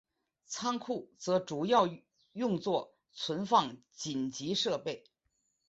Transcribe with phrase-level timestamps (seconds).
[0.47, 1.87] 仓库则主要
[2.33, 5.03] 用作存放紧急设备。